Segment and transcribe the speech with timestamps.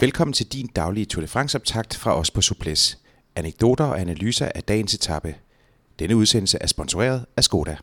[0.00, 2.98] Velkommen til din daglige Tour de France-optakt fra os på Suples.
[3.36, 5.34] Anekdoter og analyser af dagens etape.
[5.98, 7.76] Denne udsendelse er sponsoreret af Skoda.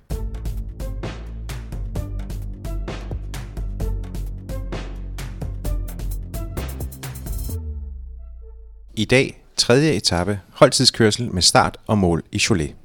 [8.94, 12.76] I dag tredje etape, holdtidskørsel med start og mål i Cholet.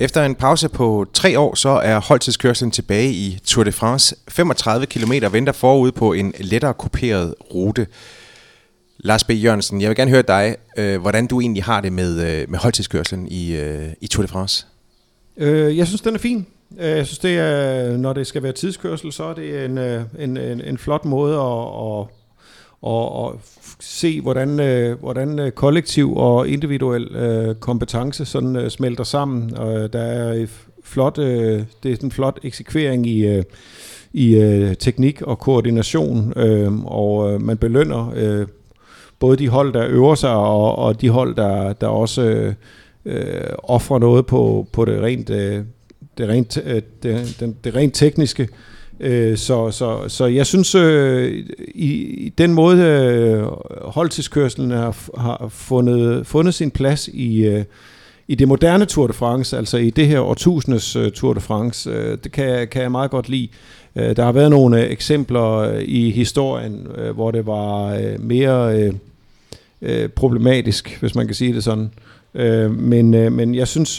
[0.00, 4.16] Efter en pause på tre år, så er holdtidskørslen tilbage i Tour de France.
[4.28, 7.86] 35 km venter forud på en lettere kuperet rute.
[8.98, 9.30] Lars B.
[9.30, 12.58] Jørgensen, jeg vil gerne høre dig, øh, hvordan du egentlig har det med, øh, med
[12.58, 14.66] holdtidskørslen i, øh, i Tour de France.
[15.36, 16.46] Øh, jeg synes, den er fin.
[16.78, 20.02] Øh, jeg synes, det er, når det skal være tidskørsel, så er det en, øh,
[20.18, 22.17] en, en, en flot måde at, at,
[22.82, 23.40] og, og
[23.80, 29.56] se, hvordan, øh, hvordan øh, kollektiv og individuel øh, kompetence sådan øh, smelter sammen.
[29.56, 30.46] Og der er
[30.84, 33.42] flot, det er en flot eksekvering i,
[34.12, 34.34] i
[34.78, 38.46] teknik og koordination, øhm, og man belønner
[39.18, 42.54] både de hold, der øver sig, og, og de hold, der, der også
[43.04, 45.64] øh, offrer noget på, på det rent, øh,
[46.18, 48.42] det rent, øh, det, det, det rent tekniske.
[48.42, 48.48] Øh,
[49.00, 51.92] Øh, så, så, så jeg synes, øh, i,
[52.26, 53.42] i den måde øh,
[53.84, 57.64] holdtidskørselen har, har fundet, fundet sin plads i, øh,
[58.28, 61.90] i det moderne Tour de France, altså i det her årtusindes øh, Tour de France,
[61.90, 63.48] øh, det kan, kan jeg meget godt lide.
[63.96, 68.20] Øh, der har været nogle øh, eksempler øh, i historien, øh, hvor det var øh,
[68.20, 68.90] mere
[69.82, 71.90] øh, problematisk, hvis man kan sige det sådan.
[72.68, 73.98] Men, men jeg synes,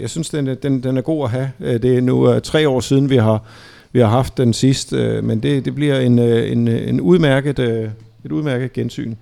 [0.00, 1.78] jeg synes den, den, den er god at have.
[1.78, 3.44] Det er nu uh, tre år siden, vi har,
[3.92, 7.58] vi har haft den sidste, uh, men det, det bliver en, uh, en, en udmærket,
[7.58, 7.90] uh,
[8.24, 9.14] et udmærket gensyn.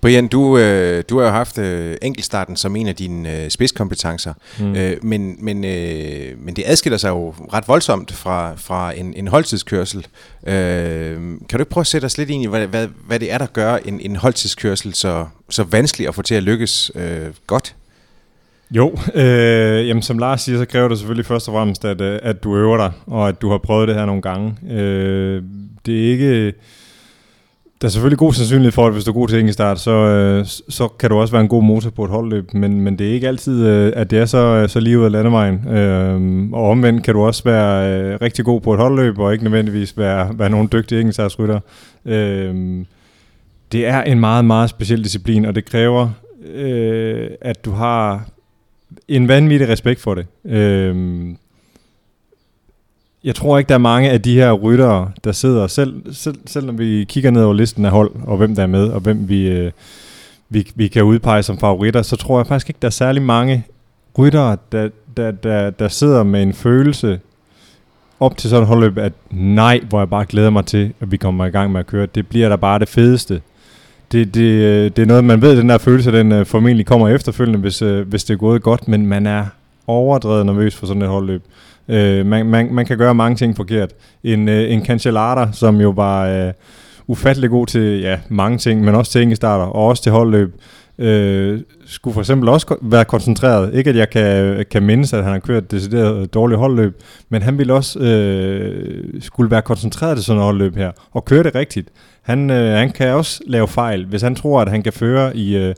[0.00, 4.34] Brian, du, øh, du har jo haft øh, enkeltstarten som en af dine øh, spidskompetencer,
[4.60, 4.76] mm.
[4.76, 9.28] øh, men, men, øh, men det adskiller sig jo ret voldsomt fra, fra en, en
[9.28, 10.06] holdtidskørsel.
[10.46, 10.54] Øh,
[11.14, 13.38] kan du ikke prøve at sætte os lidt ind i, hvad, hvad, hvad det er,
[13.38, 17.74] der gør en, en holdtidskørsel så, så vanskelig at få til at lykkes øh, godt?
[18.76, 22.18] Jo, øh, jamen som Lars siger, så kræver det selvfølgelig først og fremmest, at, øh,
[22.22, 24.56] at du øver dig, og at du har prøvet det her nogle gange.
[24.70, 25.42] Øh,
[25.86, 26.52] det er ikke
[27.82, 30.46] der er selvfølgelig god sandsynlighed for, at hvis du er god til enkeltstart, så, øh,
[30.68, 33.12] så kan du også være en god motor på et holdløb, men, men det er
[33.12, 35.68] ikke altid, øh, at det er så, øh, så lige ud af landevejen.
[35.68, 39.44] Øh, og omvendt kan du også være øh, rigtig god på et holdløb, og ikke
[39.44, 41.60] nødvendigvis være, være nogen dygtig enkeltstartsrytter.
[42.04, 42.84] Øh,
[43.72, 46.10] det er en meget, meget speciel disciplin, og det kræver,
[46.54, 48.28] øh, at du har
[49.08, 50.26] en vanvittig respekt for det.
[50.44, 51.36] Øhm,
[53.24, 56.66] jeg tror ikke, der er mange af de her ryttere, der sidder, selv, selv, selv
[56.66, 59.28] når vi kigger ned over listen af hold, og hvem der er med, og hvem
[59.28, 59.72] vi, øh,
[60.48, 63.66] vi, vi kan udpege som favoritter, så tror jeg faktisk ikke, der er særlig mange
[64.18, 67.20] ryttere, der, der, der, der sidder med en følelse
[68.20, 71.16] op til sådan et holdløb, at nej, hvor jeg bare glæder mig til, at vi
[71.16, 72.06] kommer i gang med at køre.
[72.06, 73.40] Det bliver da bare det fedeste.
[74.12, 77.08] Det, det, øh, det er noget, man ved, den der følelse, den uh, formentlig kommer
[77.08, 79.44] efterfølgende, hvis, uh, hvis det er gået godt, men man er
[79.86, 81.42] overdrevet nervøs for sådan et holdløb.
[81.88, 81.94] Uh,
[82.26, 83.90] man, man, man kan gøre mange ting forkert.
[84.24, 86.52] En, uh, en Cancellata, som jo var uh,
[87.06, 90.54] ufattelig god til ja, mange ting, men også til enkeltstarter, og også til holdløb,
[90.98, 91.60] øh,
[91.92, 93.74] skulle for eksempel også være koncentreret.
[93.74, 97.58] Ikke at jeg kan, kan mindes, at han har kørt decideret dårligt holdløb, men han
[97.58, 101.88] ville også øh, skulle være koncentreret til sådan et holdløb her, og køre det rigtigt.
[102.22, 105.56] Han, øh, han kan også lave fejl, hvis han tror, at han kan føre i...
[105.56, 105.74] Øh,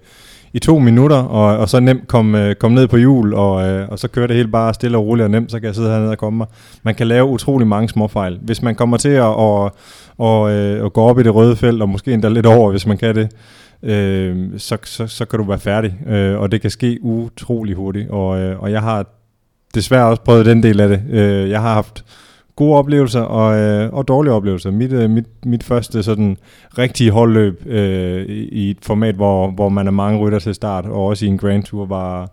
[0.55, 3.89] i to minutter, og, og så nemt komme øh, kom ned på hjul, og, øh,
[3.89, 5.91] og så kører det helt bare stille og roligt og nemt, så kan jeg sidde
[5.91, 6.47] hernede og komme mig.
[6.83, 8.39] Man kan lave utrolig mange småfejl.
[8.43, 9.77] Hvis man kommer til at og,
[10.19, 12.87] og, øh, og gå op i det røde felt, og måske endda lidt over, hvis
[12.87, 13.31] man kan det,
[13.85, 18.11] øh, så, så, så kan du være færdig, øh, og det kan ske utrolig hurtigt.
[18.11, 19.07] Og, øh, og jeg har
[19.75, 21.03] desværre også prøvet den del af det.
[21.11, 22.05] Øh, jeg har haft
[22.57, 24.71] gode oplevelser og, øh, og dårlige oplevelser.
[24.71, 26.37] Mit, øh, mit, mit første sådan
[26.79, 31.07] rigtige holdløb øh, i et format, hvor, hvor man er mange rytter til start, og
[31.07, 32.31] også i en Grand Tour, var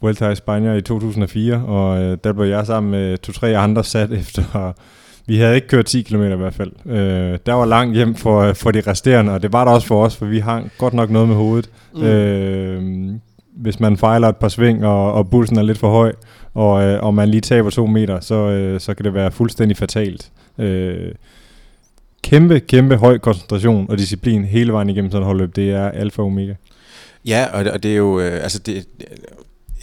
[0.00, 4.12] Vuelta i Spanien i 2004, og øh, der blev jeg sammen med to-tre andre sat
[4.20, 4.72] efter...
[5.32, 6.72] Vi havde ikke kørt 10 km i hvert fald.
[6.86, 10.04] Øh, der var langt hjem for, for de resterende, og det var der også for
[10.04, 11.70] os, for vi hang godt nok noget med hovedet.
[11.94, 12.02] Mm.
[12.02, 13.14] Øh,
[13.56, 16.12] hvis man fejler et par sving, og, og bulsen er lidt for høj,
[16.54, 19.76] og, øh, og man lige taber to meter, så, øh, så kan det være fuldstændig
[19.76, 20.30] fatalt.
[20.58, 21.12] Øh,
[22.22, 26.22] kæmpe, kæmpe høj koncentration og disciplin hele vejen igennem sådan et holdløb, det er alfa
[26.22, 26.54] og omega.
[27.26, 28.86] Ja, og, og det er jo, øh, altså det,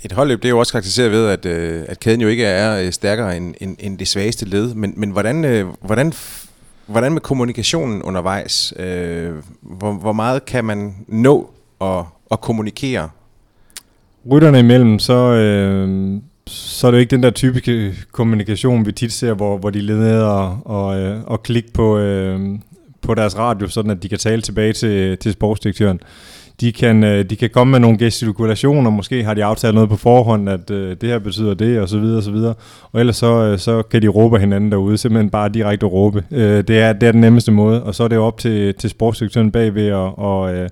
[0.04, 2.86] et holdløb, det er jo også karakteriseret ved, at, øh, at kæden jo ikke er
[2.86, 6.14] øh, stærkere end, end, end det svageste led, men, men hvordan, øh, hvordan,
[6.88, 8.74] hvordan med kommunikationen undervejs?
[8.80, 9.32] Øh,
[9.62, 11.50] hvor, hvor meget kan man nå
[11.82, 13.10] at, at kommunikere?
[14.32, 19.14] Rytterne imellem, så, øh, så er det jo ikke den der typiske kommunikation, vi tit
[19.14, 22.40] ser, hvor, hvor de leder og, og, øh, og klik på, øh,
[23.02, 26.00] på deres radio, sådan at de kan tale tilbage til, til sportsdirektøren.
[26.62, 29.96] De kan, øh, de kan komme med nogle gestikulationer, måske har de aftalt noget på
[29.96, 32.54] forhånd, at øh, det her betyder det, og så videre, og så videre.
[32.92, 36.24] Og ellers så, øh, så kan de råbe hinanden derude, simpelthen bare direkte råbe.
[36.32, 38.90] Øh, det, er, det er den nemmeste måde, og så er det op til, til
[38.90, 40.70] sportsdirektøren bagved at, og, øh,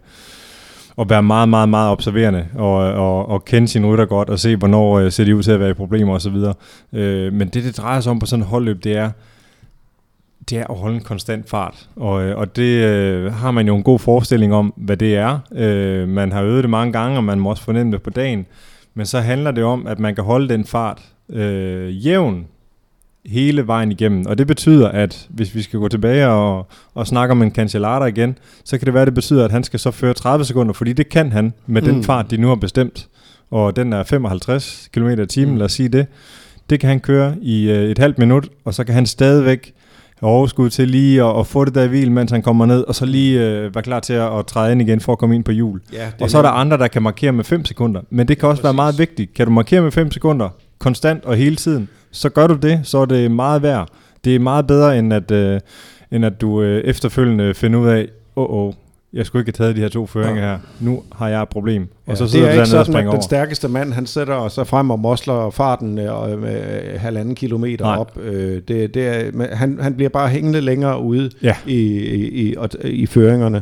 [0.97, 4.55] at være meget, meget, meget observerende og, og, og kende sine rytter godt og se,
[4.55, 6.53] hvornår øh, ser de ud til at være i problemer og så videre.
[6.93, 9.11] Øh, men det, det drejer sig om på sådan et holdløb, det er,
[10.49, 11.89] det er at holde en konstant fart.
[11.95, 15.39] Og, øh, og det øh, har man jo en god forestilling om, hvad det er.
[15.55, 18.45] Øh, man har øvet det mange gange, og man må også fornemme det på dagen.
[18.93, 22.45] Men så handler det om, at man kan holde den fart øh, jævn
[23.25, 24.25] hele vejen igennem.
[24.25, 28.05] Og det betyder, at hvis vi skal gå tilbage og, og snakke om en Cancellara
[28.05, 30.73] igen, så kan det være, at det betyder, at han skal så føre 30 sekunder,
[30.73, 31.87] fordi det kan han med mm.
[31.87, 33.07] den fart, de nu har bestemt.
[33.51, 35.57] Og den er 55 km i timen, mm.
[35.57, 36.07] lad os sige det.
[36.69, 39.73] Det kan han køre i øh, et halvt minut, og så kan han stadigvæk
[40.21, 42.95] overskud til lige at, at få det der i hvil, mens han kommer ned, og
[42.95, 45.43] så lige øh, være klar til at, at træde ind igen for at komme ind
[45.43, 45.81] på hjul.
[45.93, 48.01] Ja, og så er der andre, der kan markere med 5 sekunder.
[48.09, 48.63] Men det kan også Præcis.
[48.63, 49.33] være meget vigtigt.
[49.33, 50.49] Kan du markere med 5 sekunder,
[50.79, 53.87] konstant og hele tiden, så gør du det, så er det meget værd.
[54.23, 55.59] Det er meget bedre, end at, øh,
[56.11, 58.73] end at du øh, efterfølgende finder ud af, åh, oh, oh,
[59.13, 60.49] jeg skulle ikke have taget de her to føringer ja.
[60.49, 60.59] her.
[60.79, 61.87] Nu har jeg et problem.
[62.07, 63.13] Ja, og så sidder det er ikke sådan, at over.
[63.13, 67.97] den stærkeste mand, han sætter sig frem og mosler farten øh, med halvanden kilometer Nej.
[67.97, 68.17] op.
[68.21, 71.55] Øh, det, det er, han, han bliver bare hængende længere ude ja.
[71.65, 73.61] i, i, i, i føringerne.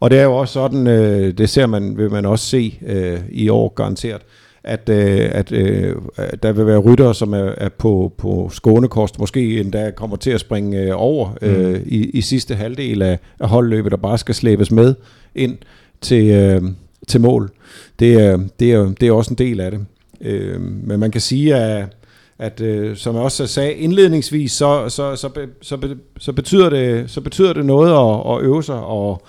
[0.00, 3.20] Og det er jo også sådan, øh, det ser man, vil man også se øh,
[3.30, 4.22] i år garanteret,
[4.66, 5.96] at, øh, at øh,
[6.42, 10.40] der vil være ryttere, som er, er på, på skånekost, måske endda kommer til at
[10.40, 11.82] springe øh, over øh, mm.
[11.86, 14.94] i, i sidste halvdel af, af holdløbet, der bare skal slæbes med
[15.34, 15.58] ind
[16.00, 16.62] til, øh,
[17.08, 17.50] til mål.
[17.98, 19.80] Det er, det, er, det er også en del af det.
[20.20, 21.96] Øh, men man kan sige, at
[22.38, 25.28] at øh, som jeg også sagde indledningsvis, så, så, så,
[25.62, 29.22] så, så, betyder, det, så betyder det noget at, at øve sig, og,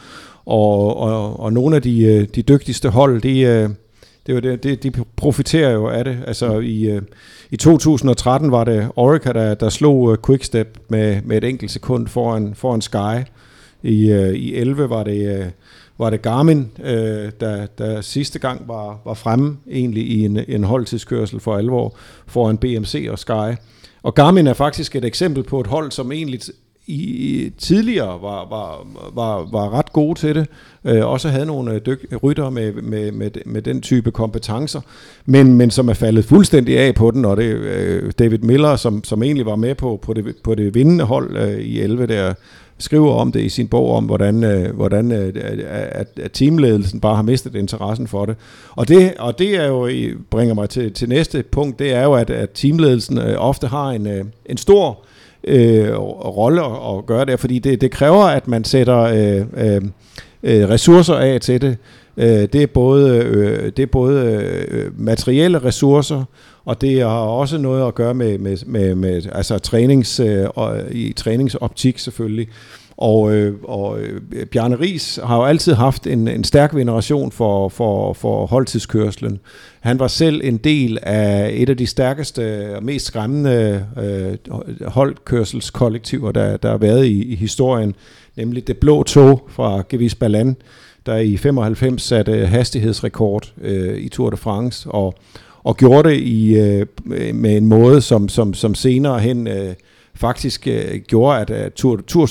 [0.45, 3.69] og, og, og nogle af de, øh, de dygtigste hold, de, øh,
[4.27, 6.24] det var det, det, de profiterer jo af det.
[6.27, 7.01] Altså i, uh,
[7.51, 12.07] i 2013 var det Orica, der, der slog uh, Quickstep med, med et enkelt sekund
[12.07, 13.31] foran, foran Sky.
[13.83, 15.45] I, uh, i 11 var det, uh,
[15.97, 16.85] var det Garmin, uh,
[17.39, 21.95] der, der sidste gang var, var fremme egentlig i en, en holdtidskørsel for alvor
[22.27, 23.56] foran BMC og Sky.
[24.03, 26.39] Og Garmin er faktisk et eksempel på et hold, som egentlig
[26.88, 30.48] i, tidligere var, var, var, var ret gode til det.
[30.86, 34.81] Øh, også havde nogle øh, dyk, rytter med, med, med, med den type kompetencer,
[35.25, 39.04] men, men som er faldet fuldstændig af på den, og det øh, David Miller, som,
[39.04, 42.34] som egentlig var med på, på, det, på det vindende hold øh, i 11 der,
[42.80, 45.34] skriver om det i sin bog om, hvordan, øh, hvordan øh,
[45.68, 48.36] at, at teamledelsen bare har mistet interessen for det.
[48.72, 49.89] Og det, og det er jo,
[50.30, 53.89] bringer mig til, til næste punkt, det er jo, at, at teamledelsen øh, ofte har
[53.89, 55.16] en, øh, en stor øh,
[55.47, 55.97] Øh,
[56.38, 59.81] rolle at, at gøre der, fordi det, det kræver, at man sætter øh, øh,
[60.44, 61.77] øh, ressourcer af til det.
[62.17, 66.23] Øh, det er både, øh, det er både øh, materielle ressourcer,
[66.65, 70.47] og det har også noget at gøre med, med, med, med altså trænings, øh,
[70.91, 72.47] i træningsoptik selvfølgelig.
[72.97, 77.69] Og, øh, og øh, Bjarne Ries har jo altid haft en, en stærk veneration for,
[77.69, 79.39] for, for holdtidskørslen.
[79.79, 84.55] Han var selv en del af et af de stærkeste og mest skræmmende øh,
[84.88, 87.95] holdkørselskollektiver, der, der har været i, i historien,
[88.35, 90.55] nemlig det blå tog fra Gevis Balland,
[91.05, 95.13] der i 95 satte hastighedsrekord øh, i Tour de France, og,
[95.63, 96.86] og gjorde det i, øh,
[97.33, 99.48] med en måde, som, som, som senere hen...
[99.48, 99.74] Øh,
[100.17, 102.25] faktisk øh, gjorde, at uh, Tour, Tour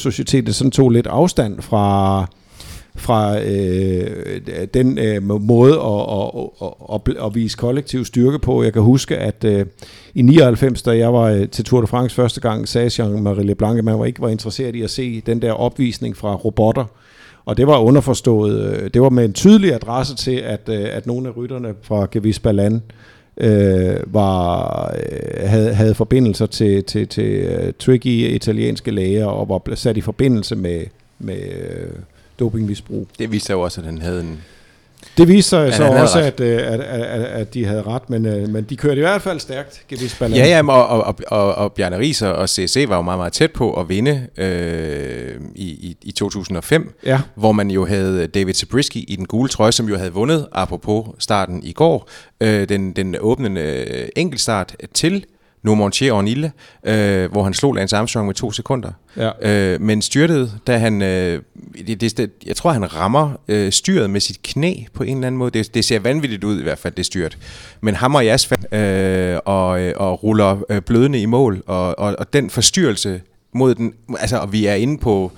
[0.53, 2.27] sådan tog lidt afstand fra
[2.97, 4.41] fra øh,
[4.75, 8.63] den øh, måde at, at, at, at vise kollektiv styrke på.
[8.63, 9.67] Jeg kan huske, at øh,
[10.15, 13.79] i 99, da jeg var øh, til Tour de France første gang, sagde Jean-Marie Leblanc,
[13.79, 16.85] at man var ikke var interesseret i at se den der opvisning fra robotter.
[17.45, 18.83] Og det var underforstået.
[18.83, 22.07] Øh, det var med en tydelig adresse til, at, øh, at nogle af rytterne fra
[22.11, 22.81] Gevis Balland
[23.37, 29.75] øh, var, øh, havde, havde forbindelser til, til, til uh, tricky italienske læger og var
[29.75, 30.85] sat i forbindelse med,
[31.19, 31.91] med øh,
[32.41, 33.09] dopingmisbrug.
[33.19, 34.41] Det viste jo også, at han havde en
[35.17, 38.49] det viste sig så også, at, øh, at, at, at de havde ret, men, øh,
[38.49, 41.99] men de kørte i hvert fald stærkt, Gewiss Ja, ja, og, og, og, og Bjarne
[41.99, 46.13] Ries og CSC var jo meget, meget tæt på at vinde øh, i, i, i
[46.13, 47.21] 2005, ja.
[47.35, 51.07] hvor man jo havde David Zabriskie i den gule trøje, som jo havde vundet, apropos
[51.19, 52.09] starten i går,
[52.41, 55.25] øh, den, den åbnende enkeltstart til
[55.67, 56.53] Nomontier og Nille,
[56.85, 58.91] øh, hvor han slog Lance Armstrong med to sekunder.
[59.17, 59.31] Ja.
[59.41, 61.43] Øh, men styrtede, da han, øh,
[61.87, 65.39] det, det, jeg tror han rammer øh, styret med sit knæ på en eller anden
[65.39, 65.51] måde.
[65.51, 67.39] Det, det ser vanvittigt ud i hvert fald, det styrt.
[67.81, 72.17] Men hammer i asfalt øh, og, øh, og ruller øh, blødende i mål, og, og,
[72.19, 73.21] og den forstyrrelse
[73.53, 75.33] mod den, altså og vi er inde på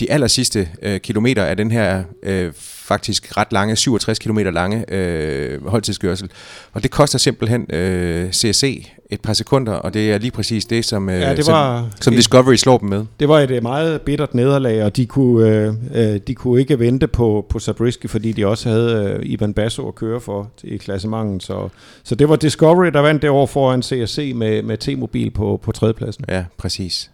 [0.00, 4.94] de aller sidste øh, kilometer af den her øh, faktisk ret lange, 67 km lange
[4.94, 6.30] øh, holdtidskørsel.
[6.72, 10.84] Og det koster simpelthen øh, CSC et par sekunder, og det er lige præcis det,
[10.84, 13.04] som, øh, ja, det var som, som Discovery slår dem med.
[13.20, 16.78] Det var et øh, meget bittert nederlag, og de kunne, øh, øh, de kunne ikke
[16.78, 20.76] vente på, på Zabriskie, fordi de også havde øh, Ivan Basso at køre for i
[20.76, 21.42] klassementet.
[21.42, 21.68] Så,
[22.02, 25.72] så det var Discovery, der vandt det over foran CSC med, med T-mobil på, på
[25.72, 26.24] tredjepladsen.
[26.28, 27.10] Ja, præcis.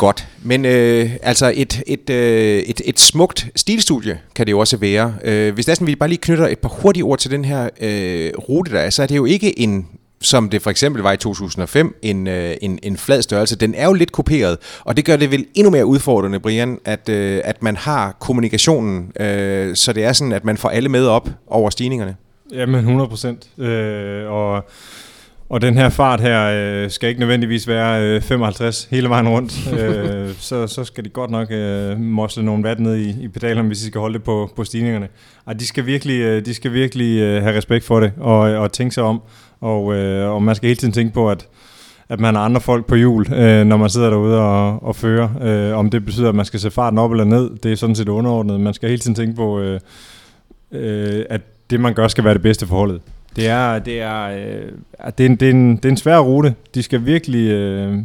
[0.00, 4.76] Godt, men øh, altså et, et, øh, et, et smukt stilstudie kan det jo også
[4.76, 5.14] være.
[5.24, 8.32] Øh, hvis næsten vi bare lige knytter et par hurtige ord til den her øh,
[8.48, 9.86] rute, der er, så er det jo ikke en
[10.20, 13.56] som det for eksempel var i 2005, en, øh, en, en flad størrelse.
[13.56, 17.08] Den er jo lidt kopieret, og det gør det vel endnu mere udfordrende, Brian, at,
[17.08, 21.06] øh, at man har kommunikationen, øh, så det er sådan, at man får alle med
[21.06, 22.16] op over stigningerne.
[22.52, 23.48] Jamen 100 procent.
[23.58, 24.64] Øh, og
[25.50, 29.68] og den her fart her øh, skal ikke nødvendigvis være øh, 55 hele vejen rundt.
[29.80, 33.68] øh, så, så skal de godt nok øh, mosle nogle vand ned i, i pedalerne,
[33.68, 35.08] hvis de skal holde det på, på stigningerne.
[35.46, 38.72] Ej, de skal virkelig, øh, de skal virkelig øh, have respekt for det og, og
[38.72, 39.22] tænke sig om.
[39.60, 41.48] Og, øh, og man skal hele tiden tænke på, at
[42.08, 45.28] at man har andre folk på hjul, øh, når man sidder derude og, og fører.
[45.42, 47.94] Øh, om det betyder, at man skal se farten op eller ned, det er sådan
[47.94, 48.60] set underordnet.
[48.60, 49.80] Man skal hele tiden tænke på, øh,
[50.72, 51.40] øh, at
[51.70, 53.00] det man gør skal være det bedste for holdet.
[53.40, 54.72] Det er, det er, øh,
[55.18, 56.54] det er, en, det er, en, det er en svær rute.
[56.74, 57.98] De skal virkelig, øh,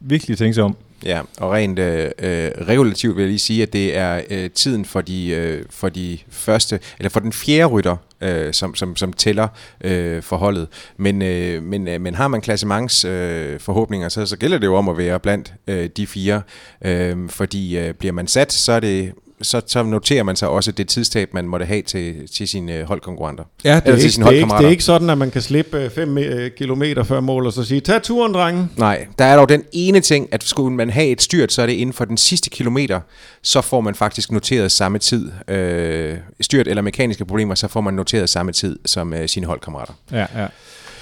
[0.00, 0.76] virkelig tænke sig om.
[1.04, 4.84] Ja, og rent øh, øh, regulativt vil jeg lige sige, at det er øh, tiden
[4.84, 9.12] for de, øh, for de første, eller for den fjerde rytter, øh, som, som, som
[9.12, 9.48] tæller
[9.80, 10.68] øh, forholdet.
[10.96, 14.76] Men, øh, men, øh, men har man klassemangs øh, forhåbninger, så, så gælder det jo
[14.76, 16.42] om at være blandt øh, de fire.
[16.84, 19.12] Øh, fordi øh, bliver man sat, så er det
[19.42, 22.84] så, så noterer man sig også det tidstab, man måtte have til, til sine øh,
[22.84, 23.44] holdkonkurrenter.
[23.64, 25.90] Ja, det er, ikke, det, er ikke, det er ikke sådan, at man kan slippe
[25.90, 28.68] 5 øh, km før mål og så sige, tag turen, drenge.
[28.76, 31.66] Nej, der er dog den ene ting, at skulle man have et styrt, så er
[31.66, 33.00] det inden for den sidste kilometer,
[33.42, 35.30] så får man faktisk noteret samme tid.
[35.48, 39.92] Øh, styrt eller mekaniske problemer, så får man noteret samme tid som øh, sine holdkammerater.
[40.12, 40.46] Ja, ja.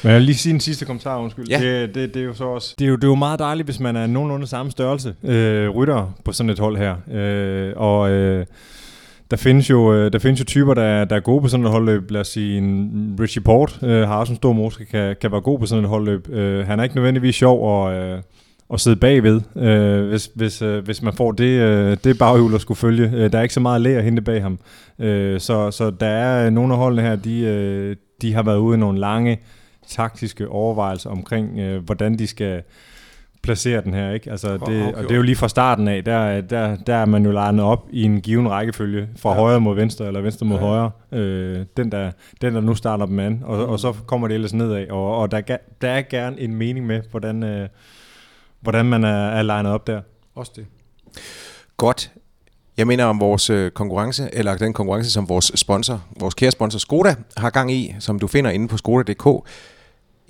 [0.03, 1.49] Men jeg vil lige sige en sidste kommentar, undskyld.
[1.49, 1.61] Ja.
[1.61, 2.75] Det, det, det, er jo så også...
[2.79, 5.69] Det er jo, det er jo meget dejligt, hvis man er nogenlunde samme størrelse øh,
[5.69, 6.97] rytter på sådan et hold her.
[7.13, 8.47] Øh, og øh,
[9.31, 11.73] der findes jo, øh, der findes jo typer, der, der er gode på sådan et
[11.73, 12.11] holdløb.
[12.11, 15.41] Lad os sige, en Richie Port øh, har også en stor motor, kan, kan være
[15.41, 16.29] god på sådan et holdløb.
[16.29, 18.19] Øh, han er ikke nødvendigvis sjov at, øh,
[18.73, 22.61] at sidde bagved, øh, hvis, hvis, øh, hvis man får det, øh, det baghjul at
[22.61, 23.11] skulle følge.
[23.15, 24.59] Øh, der er ikke så meget lære at hente bag ham.
[24.99, 28.77] Øh, så, så der er nogle af holdene her, de, øh, de har været ude
[28.77, 29.39] i nogle lange
[29.91, 32.63] taktiske overvejelser omkring, øh, hvordan de skal
[33.43, 34.11] placere den her.
[34.11, 34.31] Ikke?
[34.31, 37.25] Altså, det, og det er jo lige fra starten af, der, der, der er man
[37.25, 39.37] jo legnet op i en given rækkefølge, fra ja.
[39.37, 40.65] højre mod venstre, eller venstre mod ja.
[40.65, 40.91] højre.
[41.13, 44.53] Øh, den, der, den, der nu starter dem an, og, og så kommer det ellers
[44.53, 44.91] nedad.
[44.91, 45.41] Og, og der,
[45.81, 47.69] der er gerne en mening med, hvordan, øh,
[48.61, 50.01] hvordan man er, er legnet op der.
[50.35, 50.67] Også det.
[51.77, 52.13] Godt.
[52.77, 56.79] Jeg mener om vores øh, konkurrence, eller den konkurrence, som vores sponsor, vores kære sponsor
[56.79, 59.27] Skoda, har gang i, som du finder inde på skoda.dk.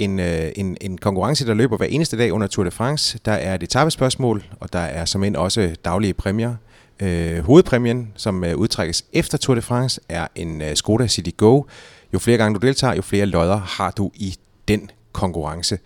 [0.01, 3.19] En, øh, en, en konkurrence, der løber hver eneste dag under Tour de France.
[3.25, 6.55] Der er et etapespørgsmål, og der er som end også daglige præmier.
[7.01, 11.63] Øh, hovedpræmien, som øh, udtrækkes efter Tour de France, er en øh, Skoda City Go.
[12.13, 14.37] Jo flere gange du deltager, jo flere lodder har du i
[14.69, 15.79] den konkurrence.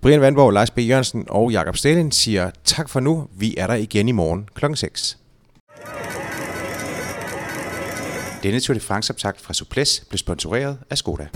[0.00, 0.78] Brian Vandborg, Lars B.
[0.78, 3.28] Jørgensen og Jakob Stalin siger tak for nu.
[3.38, 4.64] Vi er der igen i morgen kl.
[4.74, 5.18] 6.
[8.42, 11.28] Denne Tour de France-optakt fra Suples blev sponsoreret af Skoda.